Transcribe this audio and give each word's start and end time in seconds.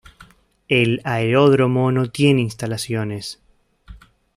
El 0.67 0.99
aeródromo 1.03 1.91
no 1.91 2.09
tiene 2.09 2.41
instalaciones. 2.41 3.39